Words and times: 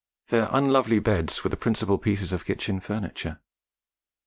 Their 0.29 0.47
unlovely 0.51 0.97
beds 0.97 1.43
were 1.43 1.51
the 1.51 1.55
principal 1.57 1.99
pieces 1.99 2.33
of 2.33 2.43
kitchen 2.43 2.79
furniture. 2.79 3.39